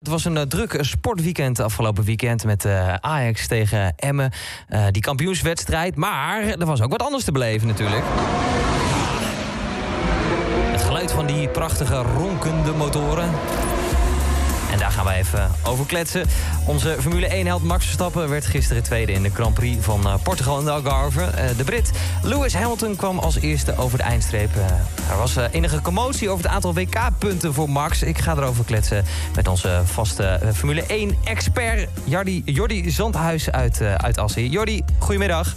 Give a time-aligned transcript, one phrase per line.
[0.00, 4.32] Het was een uh, druk sportweekend afgelopen weekend met uh, Ajax tegen Emmen.
[4.90, 5.96] Die kampioenswedstrijd.
[5.96, 8.02] Maar er was ook wat anders te beleven natuurlijk.
[10.72, 13.30] Het geluid van die prachtige ronkende motoren.
[14.70, 16.26] En daar gaan we even over kletsen.
[16.66, 20.58] Onze Formule 1-held Max Verstappen werd gisteren tweede in de Grand Prix van uh, Portugal
[20.58, 21.20] in de Algarve.
[21.20, 21.90] Uh, de Brit
[22.22, 24.50] Lewis Hamilton kwam als eerste over de eindstreep.
[25.10, 28.02] Er was enige commotie over het aantal WK-punten voor Max.
[28.02, 29.04] Ik ga erover kletsen
[29.34, 34.48] met onze vaste Formule 1-expert Jordi, Jordi Zandhuis uit, uit Assie.
[34.48, 35.54] Jordi, goedemiddag.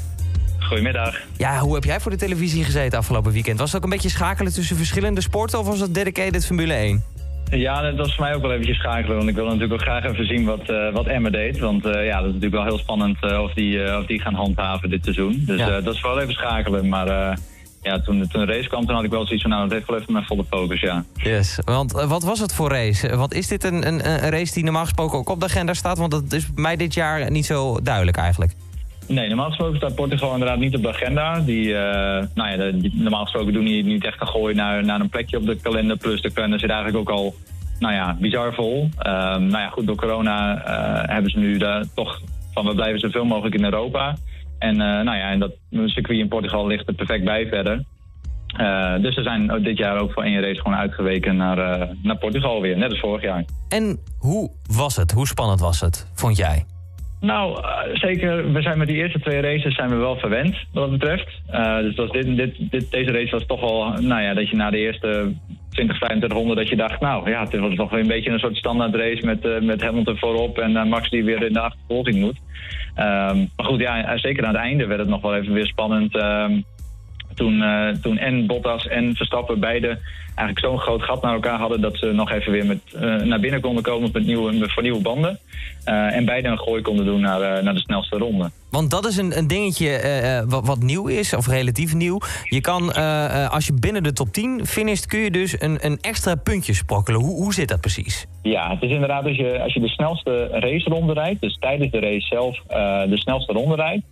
[0.59, 1.15] Goedemiddag.
[1.37, 3.59] Ja, hoe heb jij voor de televisie gezeten afgelopen weekend?
[3.59, 7.03] Was het ook een beetje schakelen tussen verschillende sporten of was het dedicated Formule 1?
[7.55, 9.17] Ja, dat was voor mij ook wel eventjes schakelen.
[9.17, 11.59] Want ik wil natuurlijk ook graag even zien wat, uh, wat Emma deed.
[11.59, 14.33] Want uh, ja, dat is natuurlijk wel heel spannend uh, of, die, of die gaan
[14.33, 15.43] handhaven dit seizoen.
[15.45, 15.81] Dus ja.
[15.81, 16.89] dat is wel even schakelen.
[16.89, 17.37] Maar
[17.81, 19.51] ja, toen, toen de race kwam, toen had ik wel zoiets van...
[19.51, 21.03] nou, dat heeft wel even mijn volle focus, ja.
[21.13, 23.15] Yes, want wat was het voor race?
[23.15, 25.97] Want is dit een, een, een race die normaal gesproken ook op de agenda staat?
[25.97, 28.53] Want dat is mij dit jaar niet zo duidelijk eigenlijk.
[29.07, 31.39] Nee, normaal gesproken staat Portugal inderdaad niet op de agenda.
[31.39, 31.75] Die, uh,
[32.33, 35.37] nou ja, die, normaal gesproken doen die niet echt een gooi naar, naar een plekje
[35.37, 35.97] op de kalender.
[35.97, 37.35] Plus de kalender zit eigenlijk ook al
[37.79, 38.81] nou ja, bizar vol.
[38.83, 38.91] Um,
[39.45, 42.21] nou ja, goed, door corona uh, hebben ze nu daar toch
[42.53, 44.15] van we blijven zoveel mogelijk in Europa.
[44.59, 47.83] En, uh, nou ja, en dat circuit in Portugal ligt er perfect bij verder.
[48.59, 52.61] Uh, dus ze zijn dit jaar ook voor één race gewoon uitgeweken naar, naar Portugal
[52.61, 53.45] weer, net als vorig jaar.
[53.69, 55.11] En hoe was het?
[55.11, 56.65] Hoe spannend was het, vond jij?
[57.19, 58.51] Nou, uh, zeker.
[58.51, 61.27] We zijn met die eerste twee races zijn we wel verwend, wat dat betreft.
[61.81, 64.69] Dus was dit, dit, dit, deze race was toch wel, nou ja, dat je na
[64.69, 65.33] de eerste
[65.73, 68.57] 20, 25 ronden dat je dacht, nou ja, het was weer een beetje een soort
[68.57, 72.37] standaard race met, uh, met Hamilton voorop en Max die weer in de achtervolging moet.
[72.97, 76.15] Um, maar goed, ja, zeker aan het einde werd het nog wel even weer spannend.
[76.15, 76.63] Um,
[77.35, 79.97] toen, uh, toen en Bottas en Verstappen beide
[80.35, 83.39] eigenlijk zo'n groot gat naar elkaar hadden dat ze nog even weer met, uh, naar
[83.39, 85.39] binnen konden komen met nieuwe, voor nieuwe banden.
[85.85, 88.49] Uh, en beide een gooi konden doen naar, naar de snelste ronde.
[88.69, 92.19] Want dat is een, een dingetje wat, wat, nieuw is, of relatief nieuw.
[92.49, 92.93] Je kan,
[93.49, 97.19] als je binnen de top 10 finisht, kun je dus een, een extra puntje sprokkelen.
[97.19, 98.25] Hoe, hoe zit dat precies?
[98.41, 101.99] Ja, het is inderdaad als je, als je de snelste raceronde rijdt, dus tijdens de
[101.99, 102.61] race zelf
[103.09, 104.03] de snelste ronde rijdt,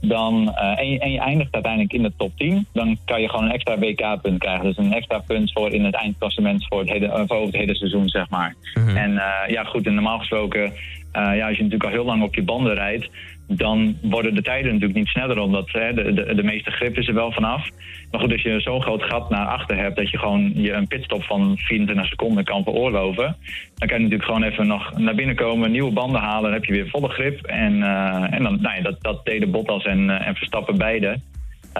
[0.00, 3.28] dan, uh, en, je, en, je, eindigt uiteindelijk in de top 10, dan kan je
[3.28, 4.64] gewoon een extra WK-punt krijgen.
[4.64, 7.74] Dus een extra punt voor in het eindklassement voor het hele, uh, voor het hele
[7.74, 8.54] seizoen, zeg maar.
[8.74, 8.96] Mm -hmm.
[8.96, 10.72] En uh, ja, goed, en normaal gesproken,
[11.20, 13.08] ja, als je natuurlijk al heel lang op je banden rijdt,
[13.48, 17.08] dan worden de tijden natuurlijk niet sneller, omdat hè, de, de, de, meeste grip is
[17.08, 17.68] er wel vanaf.
[18.10, 20.86] Maar goed, als je zo'n groot gat naar achter hebt dat je gewoon je een
[20.86, 23.36] pitstop van 24 seconden kan veroorloven,
[23.74, 26.64] dan kan je natuurlijk gewoon even nog naar binnen komen, nieuwe banden halen, dan heb
[26.64, 27.42] je weer volle grip.
[27.42, 31.18] En, uh, en dan, nou ja, dat, dat deden Bottas en, uh, en Verstappen beide.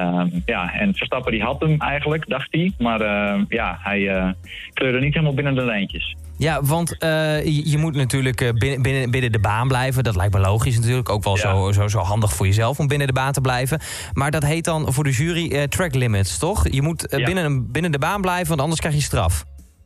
[0.01, 2.73] Um, ja, en Verstappen die had hem eigenlijk, dacht hij.
[2.79, 4.35] Maar uh, ja, hij
[4.73, 6.17] kleurde niet helemaal binnen de lijntjes.
[6.39, 10.05] Ja, want uh, je, je, moet natuurlijk binnen, binnen, binnen de baan blijven.
[10.05, 11.09] Dat lijkt me logisch natuurlijk.
[11.09, 11.41] Ook wel ja.
[11.41, 13.81] zo, zo, zo handig voor jezelf om binnen de baan te blijven.
[14.13, 16.73] Maar dat heet dan voor de jury track limits, toch?
[16.73, 17.25] Je moet ja.
[17.25, 19.45] binnen, binnen de baan blijven, want anders krijg je straf.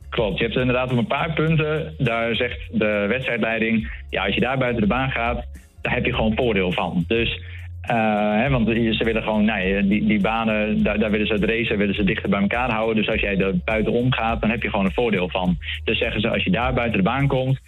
[0.09, 1.95] Klopt, je hebt inderdaad op een paar punten.
[1.99, 3.91] Daar zegt de wedstrijdleiding...
[4.09, 5.45] ja, als je daar buiten de baan gaat,
[5.81, 7.05] daar heb je gewoon voordeel van.
[7.07, 7.59] Dus...
[7.91, 7.97] Uh,
[8.43, 11.95] hè, want ze willen gewoon, nou, die, die banen, daar, willen ze het racen, willen
[11.95, 12.97] ze dichter bij elkaar houden.
[12.97, 15.59] Dus als jij er buitenom gaat, dan heb je gewoon een voordeel van.
[15.85, 17.61] Dus zeggen ze, als je daar buiten de baan komt,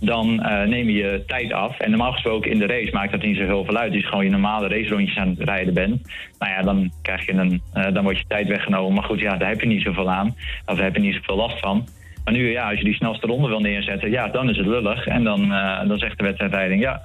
[0.00, 1.78] dan uh, neem je tijd af.
[1.78, 3.92] En normaal gesproken in de race maakt dat niet zo heel veel uit.
[3.92, 6.08] Je gewoon je normale racerondjes aan het rijden bent,
[6.38, 8.94] nou ja, dan, krijg je een, uh, dan wordt je tijd weggenomen.
[8.94, 10.34] Maar goed, ja, daar heb je niet zoveel aan.
[10.66, 11.86] Of daar heb je niet zoveel last van.
[12.24, 15.06] Maar nu, ja, als je die snelste ronde wil neerzetten, ja, dan is het lullig.
[15.06, 15.48] En dan,
[15.88, 17.02] dan zegt de wedstrijdleiding, ja,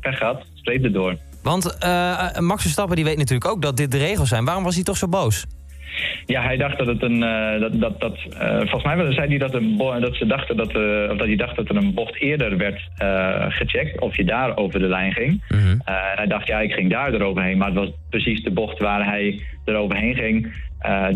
[0.00, 1.16] pech gaat, streep er door.
[1.42, 4.44] Want uh, Max Verstappen die weet natuurlijk ook dat dit de regels zijn.
[4.44, 5.46] Waarom was hij toch zo boos?
[6.26, 7.22] Ja, hij dacht dat het een.
[7.22, 10.74] Uh, dat, dat, dat, uh, volgens mij zei hij dat, een dat ze dachten dat,
[10.74, 12.80] uh, of dat hij dacht dat er een bocht eerder werd
[13.48, 14.00] gecheckt.
[14.00, 15.44] Of je daar over de lijn ging.
[15.48, 15.80] Mm -hmm.
[16.14, 17.58] hij dacht, ja, ik ging daar eroverheen.
[17.58, 20.52] Maar het was precies de bocht waar hij eroverheen ging.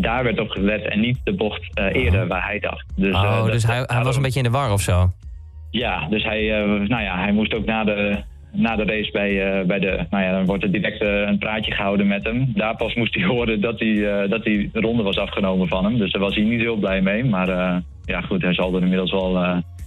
[0.01, 2.27] daar werd op gelet en niet de bocht eerder oh.
[2.27, 2.85] waar hij dacht.
[2.95, 5.11] Dus, oh, dus hij, hij was een beetje in de war of zo?
[5.71, 6.47] Ja, dus hij,
[6.87, 8.23] nou ja, hij moest ook na de
[8.57, 11.37] na de race bij, uh, bij de, nou ja, dan wordt er direct uh, een
[11.37, 12.51] praatje gehouden met hem.
[12.53, 15.97] Daar pas moest hij horen dat hij, uh, dat die ronde was afgenomen van hem.
[15.97, 17.23] Dus daar was hij niet heel blij mee.
[17.23, 17.47] Maar
[18.05, 19.33] ja, goed, hij zal er inmiddels wel,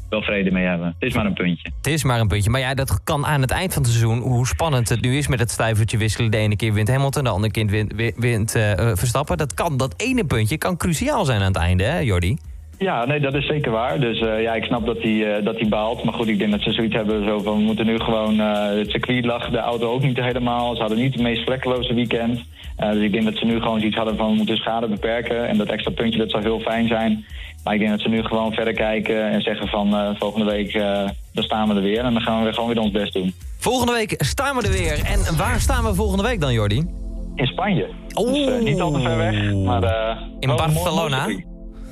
[0.09, 0.87] wel vrede mee hebben.
[0.87, 1.71] Het is maar een puntje.
[1.77, 2.51] Het is maar een puntje.
[2.51, 5.29] Maar ja, dat kan aan het eind van het seizoen, hoe spannend het nu is
[5.29, 6.31] met het stuivertje wisselen.
[6.31, 8.51] De ene keer wint Hamilton, de andere keer wint, wint
[8.95, 9.37] Verstappen.
[9.37, 12.37] Dat kan, dat ene puntje kan cruciaal zijn aan het einde, hè Jordi?
[12.81, 14.01] Ja, nee, dat is zeker waar.
[14.01, 16.05] Dus uh, ja, ik snap dat hij, uh, dat hij baalt.
[16.05, 17.57] Maar goed, ik denk dat ze zoiets hebben zo van...
[17.57, 18.35] we moeten nu gewoon...
[18.35, 20.75] Uh, het circuit lag de auto ook niet helemaal.
[20.75, 22.41] Ze hadden niet het meest vlekkeloze weekend.
[22.77, 24.31] dus ik denk dat ze nu gewoon zoiets hadden van...
[24.31, 25.49] we moeten schade beperken.
[25.49, 27.25] En dat extra puntje, dat zou heel fijn zijn.
[27.65, 30.17] Maar ik denk dat ze nu gewoon verder kijken en zeggen van...
[30.19, 30.73] volgende week
[31.33, 33.35] dan staan we er weer en dan gaan we weer gewoon weer ons best doen.
[33.59, 35.05] Volgende week staan we er weer.
[35.05, 36.87] En waar staan we volgende week dan, Jordi?
[37.35, 37.89] In Spanje.
[38.09, 40.19] Dus uh, niet al te ver weg, maar...
[40.41, 41.27] In Barcelona?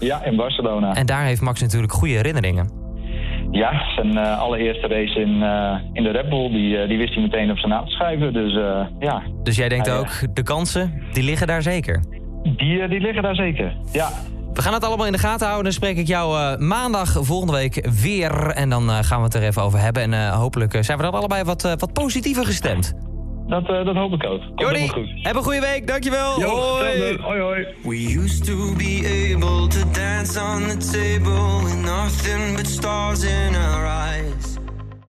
[0.01, 0.95] Ja, in Barcelona.
[0.95, 2.71] En daar heeft Max natuurlijk goede herinneringen.
[3.51, 5.43] Ja, zijn uh, allereerste race in,
[5.93, 8.33] in de Red Bull, die, die wist hij meteen op zijn naam te schrijven.
[8.33, 8.53] Dus
[8.99, 9.23] ja.
[9.43, 12.03] Dus jij denkt ook, de kansen, die liggen daar zeker?
[12.43, 14.09] Die, die liggen daar zeker, ja.
[14.53, 15.65] We gaan het allemaal in de gaten houden.
[15.65, 18.47] Dan spreek ik jou maandag volgende week weer.
[18.47, 20.13] En dan gaan we het er even over hebben.
[20.13, 22.95] En hopelijk zijn we dan allebei wat, wat positiever gestemd.
[23.49, 24.41] Dat, dat hoop ik ook.
[24.57, 24.91] Jordi,
[25.23, 25.87] heb een goede week.
[25.87, 26.41] Dankjewel.
[26.41, 27.19] Jo, hoi.
[27.21, 27.67] hoi, hoi.
[27.83, 33.55] We used to be able to dance on the table with nothing but stars in
[33.57, 34.58] our eyes.